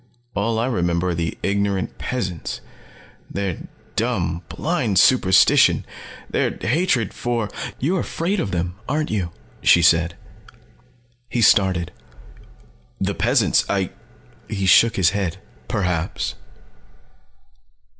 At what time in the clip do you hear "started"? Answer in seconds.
11.43-11.91